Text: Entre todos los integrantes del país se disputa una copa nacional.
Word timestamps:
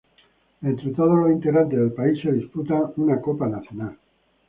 Entre 0.63 0.93
todos 0.93 1.15
los 1.15 1.29
integrantes 1.31 1.77
del 1.77 1.91
país 1.93 2.19
se 2.23 2.31
disputa 2.33 2.91
una 2.95 3.21
copa 3.21 3.47
nacional. 3.47 3.95